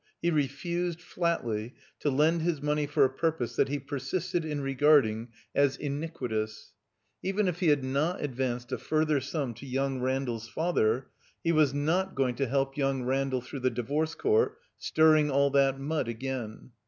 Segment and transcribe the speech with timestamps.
[0.19, 4.61] He refused, flatly, to lend his money for a purpose that he per sisted in
[4.61, 6.73] regarding as iniquitous.
[7.21, 10.01] Even if he had 308 THE COMBINED MAZE not advanced a further stun to young
[10.01, 11.09] Randall's father,
[11.43, 15.79] he was not going to help young Randall through the Divorce Court, stirring all that
[15.79, 16.71] mud again.